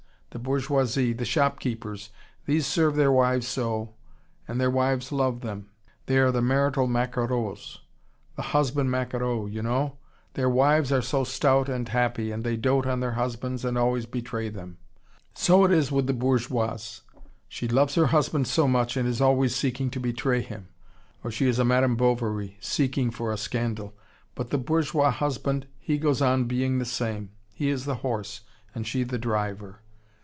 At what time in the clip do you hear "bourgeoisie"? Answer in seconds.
0.39-1.11